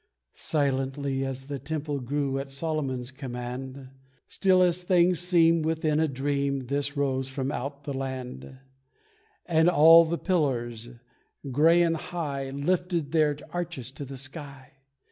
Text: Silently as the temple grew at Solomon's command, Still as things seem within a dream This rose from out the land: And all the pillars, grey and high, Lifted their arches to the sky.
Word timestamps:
Silently 0.33 1.23
as 1.23 1.45
the 1.45 1.59
temple 1.59 1.99
grew 1.99 2.39
at 2.39 2.49
Solomon's 2.49 3.11
command, 3.11 3.89
Still 4.27 4.63
as 4.63 4.83
things 4.83 5.19
seem 5.19 5.61
within 5.61 5.99
a 5.99 6.07
dream 6.07 6.61
This 6.61 6.97
rose 6.97 7.27
from 7.27 7.51
out 7.51 7.83
the 7.83 7.93
land: 7.93 8.57
And 9.45 9.69
all 9.69 10.03
the 10.03 10.17
pillars, 10.17 10.89
grey 11.51 11.83
and 11.83 11.97
high, 11.97 12.49
Lifted 12.49 13.11
their 13.11 13.37
arches 13.51 13.91
to 13.91 14.03
the 14.03 14.17
sky. 14.17 14.71